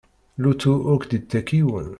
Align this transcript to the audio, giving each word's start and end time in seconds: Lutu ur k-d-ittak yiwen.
Lutu 0.41 0.73
ur 0.91 0.97
k-d-ittak 0.99 1.47
yiwen. 1.57 1.89